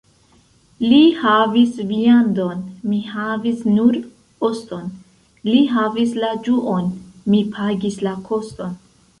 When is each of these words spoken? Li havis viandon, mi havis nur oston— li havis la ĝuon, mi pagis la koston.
Li 0.83 1.01
havis 1.17 1.75
viandon, 1.91 2.63
mi 2.93 3.01
havis 3.09 3.61
nur 3.75 3.99
oston— 4.49 4.89
li 5.51 5.61
havis 5.77 6.19
la 6.25 6.35
ĝuon, 6.49 6.93
mi 7.35 7.47
pagis 7.61 8.05
la 8.09 8.17
koston. 8.33 8.79